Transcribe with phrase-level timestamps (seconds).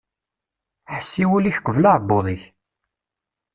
[0.93, 2.43] Ḥess i wul-ik qbel aεebbuḍ-ik.